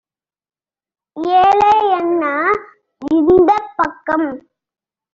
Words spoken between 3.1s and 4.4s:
இந்தப் பக்கம்?